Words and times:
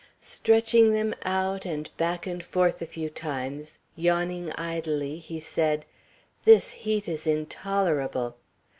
Stretching 0.23 0.93
them 0.93 1.13
out, 1.25 1.63
and 1.63 1.95
back 1.97 2.25
and 2.25 2.41
forth 2.43 2.81
a 2.81 2.87
few 2.87 3.07
times, 3.07 3.77
yawning 3.95 4.51
idly, 4.53 5.17
he 5.17 5.39
said, 5.39 5.85
"This 6.43 6.71
heat 6.71 7.07
is 7.07 7.27
intolerable!" 7.27 8.37